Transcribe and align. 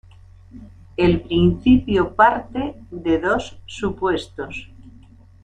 El 0.97 1.21
principio 1.21 2.15
parte 2.15 2.73
de 2.89 3.19
dos 3.19 3.59
supuestos. 3.67 4.67